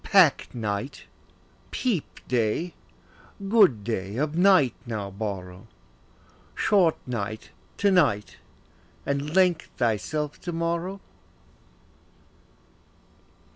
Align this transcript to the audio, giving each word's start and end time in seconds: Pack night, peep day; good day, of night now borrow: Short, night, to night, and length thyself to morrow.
Pack 0.03 0.47
night, 0.51 1.03
peep 1.69 2.27
day; 2.27 2.73
good 3.49 3.83
day, 3.83 4.17
of 4.17 4.35
night 4.35 4.73
now 4.83 5.11
borrow: 5.11 5.67
Short, 6.55 6.97
night, 7.05 7.51
to 7.77 7.91
night, 7.91 8.37
and 9.05 9.35
length 9.35 9.69
thyself 9.77 10.41
to 10.41 10.51
morrow. 10.51 10.99